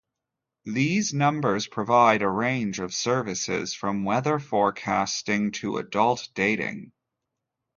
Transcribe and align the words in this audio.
These 0.65 1.13
numbers 1.13 1.67
provide 1.67 2.23
a 2.23 2.27
range 2.27 2.79
of 2.79 2.91
services 2.91 3.75
from 3.75 4.03
weather 4.03 4.39
forecasting 4.39 5.51
to 5.51 5.77
adult 5.77 6.27
dating. 6.33 6.91